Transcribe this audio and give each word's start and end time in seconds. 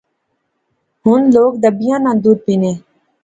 ہُن 1.03 1.21
لوک 1.35 1.53
ڈبیاں 1.61 1.99
نا 2.03 2.11
دُد 2.23 2.37
پینے 2.45 2.71